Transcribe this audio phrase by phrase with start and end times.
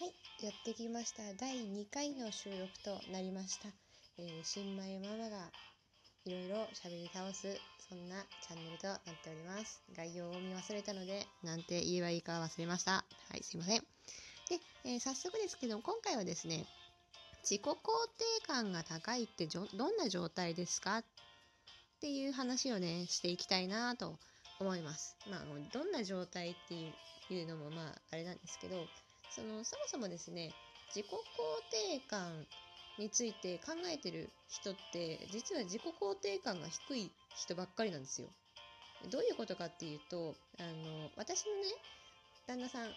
[0.00, 1.22] はい、やってきました。
[1.38, 3.68] 第2回の収録となりました。
[4.16, 5.50] えー新米ママが
[6.24, 9.82] いろいろ喋り倒す、そんなチャンネルとなっております。
[9.94, 12.92] 概要を見忘れたので、なんて言えばいいか忘れました。
[12.92, 13.04] は
[13.38, 13.80] い、すいません。
[13.80, 13.86] で、
[14.84, 16.64] えー早速ですけど、今回はですね、
[17.42, 20.98] 自己肯定感が高いってどんな状態ですか？
[20.98, 21.04] っ
[22.00, 24.18] ていう話をね、していきたいなと
[24.60, 25.18] 思います。
[25.28, 25.44] まあ、
[25.74, 26.74] どんな状態って
[27.34, 28.86] いうのもまあ、あれなんですけど、
[29.30, 30.52] そのそもそもですね
[30.88, 31.16] 自己肯
[31.70, 32.46] 定感
[32.98, 38.28] について考えてる人って実は自己肯定感が低い人ばっかりなんですよ。
[39.10, 41.62] どういうことかっていうとあの私のね
[42.46, 42.88] 旦那さん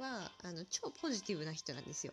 [0.00, 2.12] はあの超ポジティブな人なんですよ。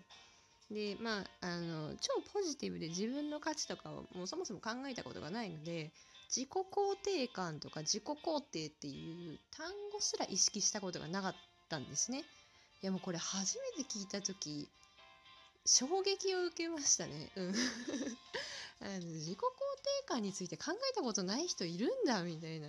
[0.72, 5.92] でまああの超ポジティブで自分の価値とかをもうそもそも考えたことがないので
[6.30, 11.36] 自己肯定感とか自己肯定っていう単語すら意識したことがなかっ
[11.70, 12.24] たんですね。
[12.86, 14.70] やもうこれ初めて聞いた時
[15.66, 17.32] 衝撃を受けましたね。
[17.36, 17.56] うん
[18.82, 22.68] あの自己肯定感について考えたことない人いるんだみたいな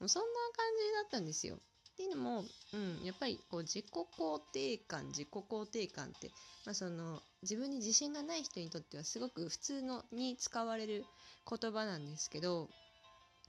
[0.00, 1.56] もうそんな感じだったんですよ。
[1.56, 6.30] っていうのも、うん、やっぱりこう自己肯定感自己肯定感って、
[6.64, 11.04] まあ、その自分に自信がない人にとってはすごく普通のに使われる
[11.48, 12.70] 言葉なんですけど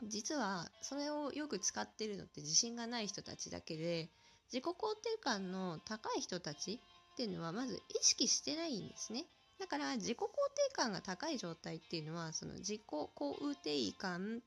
[0.03, 4.09] 実はそれをよく使ってるのって自信がない人たちだけで
[4.53, 6.79] 自己肯定感の高い人たち
[7.13, 9.25] っていうのはまず意識してないんですね。
[9.59, 14.43] だから自己肯定感が高い状態っていうのはその自己肯定感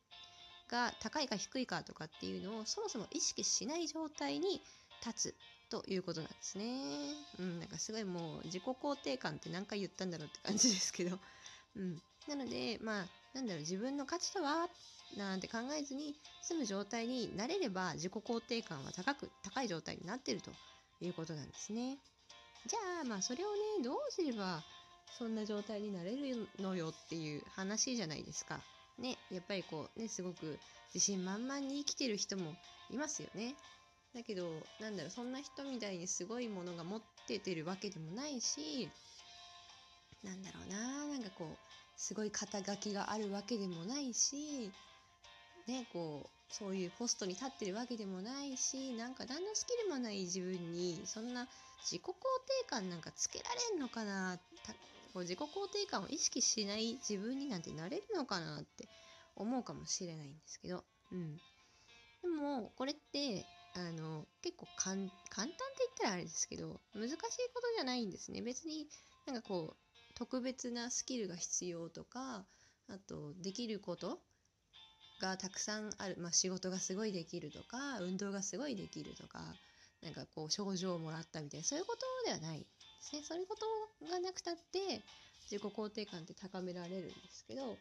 [0.68, 4.62] が高いか低いかとかっていうのをそもそも意識しない状態に
[5.04, 5.34] 立つ
[5.70, 6.82] ということなんですね。
[7.40, 11.18] うん、なんかすごいもう自己肯定感って何回言ったんだろうって感じですけど。
[11.76, 14.68] うん、なのでまあなんだろう自分の価値とは
[15.16, 20.50] なんて考えずに済む状態になれれば自己肯定感は高く高い状態になってると
[21.00, 21.98] いうことなんですね。
[22.66, 24.62] じゃあまあそれをねどうすれば
[25.18, 28.60] そんな状態になれるのよっていう話じゃないですか。
[28.98, 30.58] ねやっぱりこうねすごく
[30.94, 32.54] 自信満々に生きてる人も
[32.90, 33.54] いますよね。
[34.14, 34.48] だけど
[34.80, 38.88] なんだろうそんな人みたいにすごいものが持っててるわけでもないし
[40.26, 41.56] なんだろうななんかこう
[41.96, 44.70] すごい肩書きがあるわけでもないし
[45.66, 51.48] ねこうそういうポストに立ってるわけでもないしなんか何のスキルもない自分にそんな
[51.80, 52.14] 自己肯定
[52.68, 54.38] 感なんかつけられんのかな
[55.14, 58.86] こう自己肯定感を意識しない自分になんてなれるのかなって
[59.34, 61.36] 思うかもしれないんですけど、うん、
[62.22, 65.54] でもこれってあの結構簡単って言っ
[65.98, 67.20] たらあれですけど難しいこ
[67.62, 68.42] とじゃないんですね。
[68.42, 68.86] 別に
[69.26, 69.85] なんかこう
[70.16, 72.44] 特別なスキルが必要とか
[72.88, 74.18] あとできること
[75.20, 79.40] がたくさんある、まあ、仕事がすごいできるとか運動がすごいできるとか
[80.02, 82.66] なんかこう賞状をもらったみたいなそういうことではないで
[83.00, 83.22] すね。
[83.22, 83.56] そういうこ
[84.00, 85.02] とがなくたって
[85.50, 87.76] 自己肯定感って高められるんですけど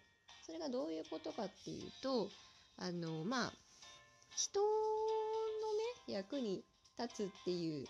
[0.46, 2.29] それがどういうことかっていうと
[2.78, 3.53] あのまあ
[4.35, 4.66] 人の
[6.07, 6.63] ね役に
[7.00, 7.88] 立つっていう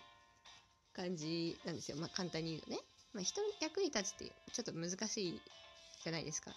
[0.93, 1.97] 感じなんですよ。
[1.97, 2.77] まあ簡単に言うとね、
[3.15, 5.41] まあ、人の役に立つってちょっと難しい
[6.03, 6.51] じゃないですか。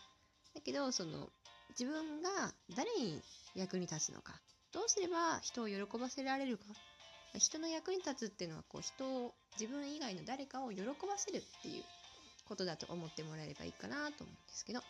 [0.54, 1.28] だけどその
[1.70, 3.22] 自分が誰に
[3.54, 4.40] 役に立つのか。
[4.72, 6.64] どうすれば人を喜ばせられるか。
[7.38, 11.84] 人の役に立つっていうのはこう人を自分以外の誰かを喜ばせるっていう
[12.44, 14.80] ことだと思ってもらえればいいかなと思うんですけど。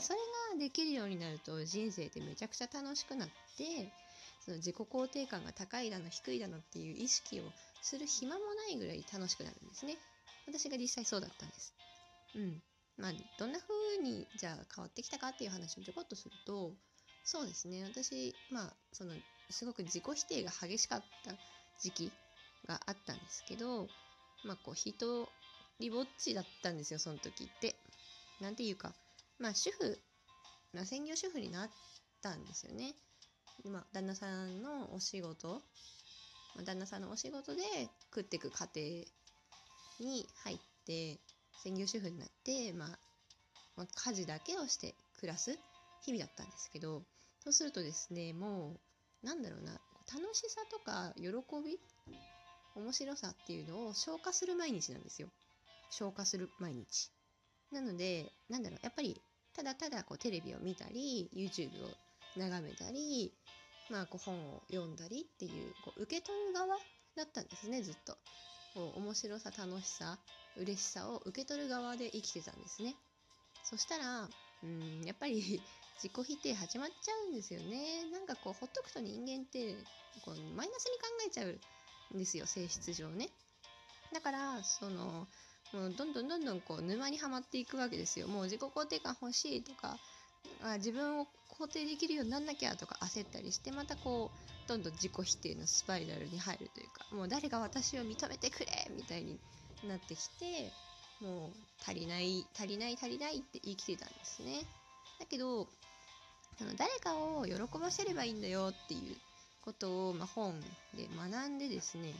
[0.00, 0.20] それ
[0.52, 3.28] ができるようになると人生ってめちゃくちゃ楽しくなっ
[3.58, 3.90] て
[4.38, 7.42] その自己肯定感が高いだの低いだのっていう意識を
[7.82, 9.96] する暇もないぐらい楽しくなるんですね。
[10.50, 11.74] 私が実際そうだったんです
[12.36, 12.62] うん
[12.98, 16.72] まあどんな風にじゃあ変わってきたかっていう話をちょこっとすると
[17.24, 19.12] そうですね私まあその
[19.50, 21.32] すごく自己否定が激しかった
[21.80, 22.12] 時期
[22.66, 23.88] があったんですけど
[24.44, 24.94] まあこう一
[25.78, 27.76] 人ぼっちだったんですよその時って。
[28.40, 28.92] なんていうか
[29.38, 29.98] まあ主婦、
[30.72, 31.70] まあ、専業主婦になっ
[32.22, 32.94] たんですよね。
[33.62, 35.62] でまあ旦那さんのお仕事、
[36.56, 37.62] まあ、旦那さんのお仕事で
[38.14, 39.06] 食っていく家庭
[40.00, 41.18] に入って
[41.62, 42.88] 専業主婦になって、まあ、
[43.76, 45.58] まあ家事だけをして暮らす
[46.02, 47.02] 日々だったんですけど
[47.40, 48.76] そうするとですねも
[49.22, 51.28] うなんだろうな楽しさとか喜
[51.64, 51.78] び
[52.76, 55.28] 面白さっていうのを消化する毎日なんですよ。
[55.90, 57.10] 消化する毎日。
[57.72, 59.20] なのでなんだろうやっぱり
[59.54, 61.90] ただただこうテレビを見たり YouTube を
[62.36, 63.32] 眺めたり
[63.90, 66.76] まあこう本を読んだりっていうこう受け取る側
[67.16, 68.16] だったんですねずっと。
[68.74, 70.18] 面白さ楽しさ
[70.56, 72.94] 嬉しさを受け取る側で生きてたんですね。
[73.64, 74.28] そしたら
[74.62, 75.60] うんやっぱり
[76.02, 78.04] 自己否定始まっちゃうんですよね。
[78.10, 79.76] なんかこうほっとくと人間って
[80.24, 81.60] こうマイナスに考えちゃう
[82.14, 83.30] んですよ性質上ね。
[84.12, 85.28] だからその
[85.72, 88.28] もうどんどんどんどんこう沼にはまっていくわけですよ。
[88.28, 89.98] もう自己肯定感欲しいとか
[90.78, 99.36] 自分を肯定できるようになんなきゃとか焦ったりしてまたこうどんどん自己否定のスパイラルに入るというかもう誰が私を認めてくれみたいに
[99.88, 100.70] なってきて
[101.20, 101.50] もう
[101.82, 104.62] 足りない足りない足りないって言い切ってたんですね。
[105.18, 105.66] だけど
[106.56, 109.16] その誰かを喜ばせればいいんだよっていう
[109.64, 110.60] ことを、まあ、本
[110.94, 112.14] で学んでですね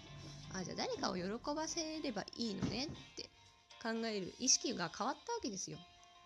[0.52, 3.30] あじゃあ誰かを喜ばせればいいのねって
[3.80, 5.78] 考える意識が変わったわけですよ。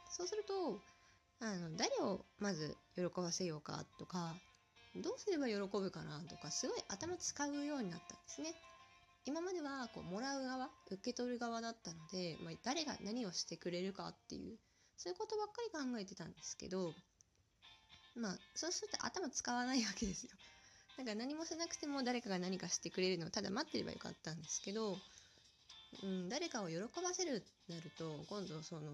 [0.09, 0.81] そうすると
[1.41, 4.35] あの誰をまず喜ばせようかとか
[4.97, 8.55] どうすれば喜ぶかなとかすごい頭使うようになったんですね。
[9.27, 14.59] 今まではこうもらう側受け取る側だったので、まあ、誰が何をしてくれるかっていう
[14.97, 16.93] そういうことばっかり考えてたんですけど
[18.15, 20.31] まあそうすると頭使わないわけですよ。
[20.97, 24.97] だから何もしなくても誰かが何かしてくれるのをただ待ってればよかったんですけど、
[26.03, 28.93] うん、誰かを喜ばせるなると今度その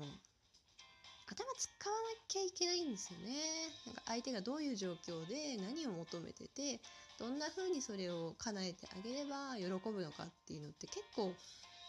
[1.31, 3.71] 頭使わなきゃいけないんですよね。
[3.87, 6.81] なんか相手がどういう状況で何を求めてて
[7.19, 11.33] どんな風にそれを叶えてあげれば喜ぶのかっていうのって結構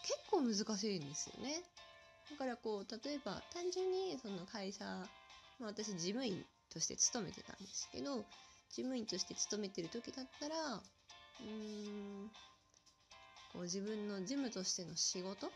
[0.02, 1.62] 結構難しいんですよね。
[2.30, 4.84] だからこう例えば単純にその会社、
[5.58, 8.24] まあ、私事務員として勤めてたんですけど
[8.70, 12.30] 事務員として勤めてる時だったらうーん
[13.52, 15.52] こう自分の事務としての仕事、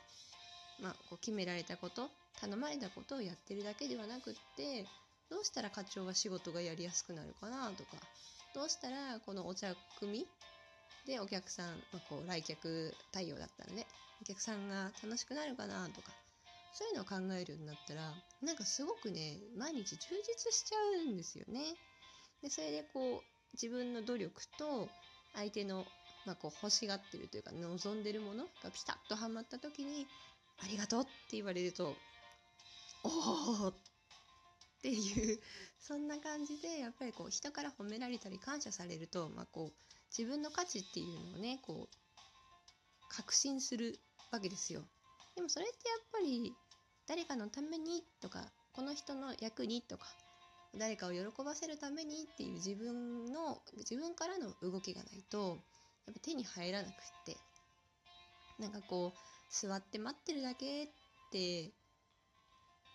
[0.80, 4.86] まあ、こう決められたこと頼まれたことをやってるだけではなくって
[5.30, 7.90] どうしたら課長は仕事がやりやすくなるかなとか
[8.54, 10.26] どうしたらこのお茶組
[11.06, 13.86] でお客さん、まあ、こう来客対応だったので
[14.20, 16.12] お客さんが楽しくなるかなとか
[16.72, 18.12] そういうのを考えるようになったら
[18.42, 20.76] なんかすごくね毎日充実しちゃ
[21.08, 21.60] うんですよね。
[22.42, 23.22] でそれでこう
[23.54, 24.88] 自分の努力と
[25.34, 25.86] 相手の、
[26.26, 30.06] まあ、こう欲しがってるというか望んでるものがピタッとはまった時に
[30.58, 31.96] 「ありがとう」って言われると
[33.04, 33.08] 「お
[33.66, 33.74] お!」っ
[34.82, 35.40] ていう
[35.78, 41.96] そんな感じでやっぱりこう人から褒められたり感謝されると、まあ、こう自分の価値っていうのをねこう
[43.08, 43.98] 確信する
[44.30, 44.82] わけですよ。
[45.34, 46.54] でもそれってやっぱり
[47.06, 50.06] 誰かのためにとかこの人の役にとか
[50.76, 55.58] 誰かを喜ばせるためにっていう自分の自分からの動きがないと
[56.06, 56.94] やっぱ手に入らなくっ
[57.24, 57.36] て
[58.58, 60.88] なんかこう座って待ってるだけっ
[61.30, 61.70] て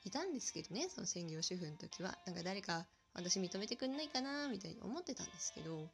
[0.03, 5.87] いたんですけどねその専業主婦の時はなんか誰か私認めてくんないかなみたいに思ってたんですけど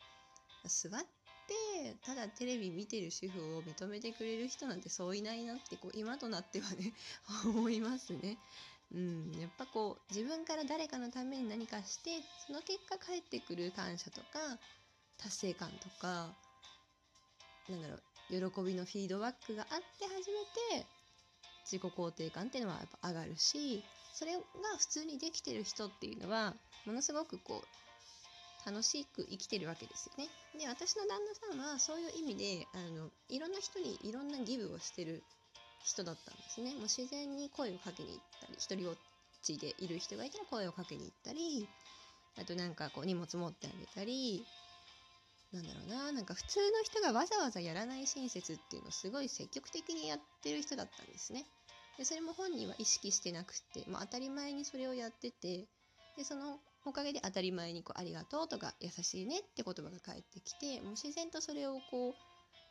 [0.66, 1.02] 座っ
[1.48, 6.94] てただテレビ見てる主婦を認めてくれる人なんてそういないなってこう今となってはね
[7.46, 8.38] 思いますね。
[8.94, 14.28] うん、やっぱこう自分から誰かのために何かしてその結果返ってくる感謝とか
[15.18, 16.34] 達成感とか
[17.68, 20.86] なんだろう喜びのフィードバックがあって初めて
[21.66, 23.84] 自己肯定感っていうのはやっぱ上がるし
[24.14, 24.40] それが
[24.80, 26.54] 普通にできてる人っていうのは
[26.86, 30.28] ものすごくこう楽しく生きてるわけですよね。
[30.60, 35.24] で私の旦那さんはそういう意味であのいろんな人にいろんなギブをしてる
[35.86, 36.74] 人だったんですね。
[36.74, 38.98] もう自然に声をかけに行ったり、一人ぼっ
[39.42, 41.70] ちでいる人がいたら声をかけに行ったり、
[42.38, 44.46] あとなんかこう荷物持ってあげたり、
[45.54, 51.46] なんだろうな、なんか普通の人がわざわざやらない親切っていうのをすごい積極的にやってる人だったんですね。
[51.98, 55.68] でそれも本人は意識してなくて、まあ、当たり前にそれをやってて
[56.16, 62.14] でそのおかげで当たり前にこう「ありがとう」とか「優しいね」って言葉が返ってきてもう自然とそれをこう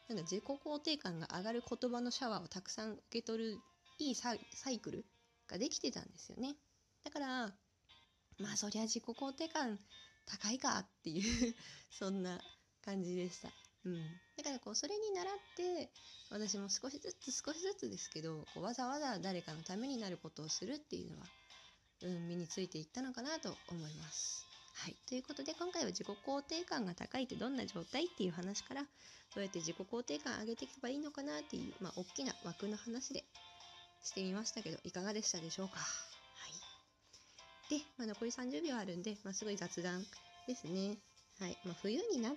[0.08, 3.58] なんだ自己肯定感が上がる言葉のシャワーをたくさん受け取る
[3.98, 5.04] いいサイクル
[5.48, 6.54] ができてたんですよね。
[7.02, 7.58] だから
[8.38, 9.80] まあそりゃ自己肯定感
[10.26, 11.56] 高いかっていう
[11.90, 12.40] そんな
[12.86, 13.50] 感じでした。
[13.84, 13.94] うん、
[14.36, 15.90] だからこうそれに倣って
[16.30, 21.26] 私も少しずつ少しずつですけどこうわざわざ誰かのためになることをするっていうのは、
[22.02, 24.46] うん、身についていったのかなと思います。
[24.74, 28.88] はい、ということで今回は自己肯定感が高いってどんな状態っていう話からど
[29.38, 33.24] うやって自己肯定感上げていけばいいのかなっていう、まあ、大きな枠の話で
[34.02, 35.76] してみましたけどいかがでしたでしょうか？
[35.78, 35.82] は
[37.70, 40.04] い、で、まあ、残り30秒あるんで、まあ、すごい雑談
[40.46, 40.98] ですね。
[41.40, 42.34] はいまあ、冬にな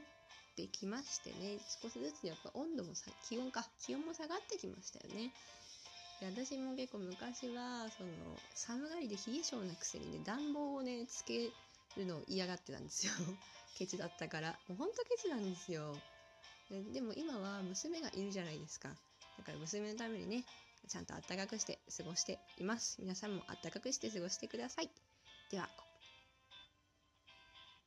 [0.65, 5.31] ってきましてね少しずつやっぱ温度もさ気温か気温も下がってきましたよね。
[6.19, 8.09] で私も結構昔はその
[8.53, 11.49] 寒がりで冷え性なくせにね暖房をねつけ
[11.95, 13.13] るのを嫌がってたんですよ。
[13.77, 14.59] ケチだったから。
[14.67, 15.95] もうほんとケチなんですよ。
[16.69, 18.89] ででも今は娘がいるじゃないですか。
[19.37, 20.43] だから娘のためにね
[20.89, 22.97] ちゃんとあったかくして過ごしています。
[22.99, 24.89] 皆さんもあったかくして過ごしてください。
[25.51, 25.69] では